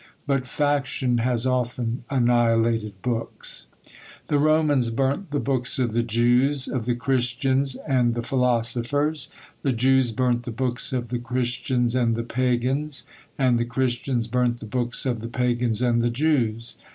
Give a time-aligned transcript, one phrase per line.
[0.25, 3.67] But Faction has often annihilated books.
[4.29, 9.29] The Romans burnt the books of the Jews, of the Christians, and the Philosophers;
[9.61, 13.03] the Jews burnt the books of the Christians and the Pagans;
[13.37, 16.79] and the Christians burnt the books of the Pagans and the Jews.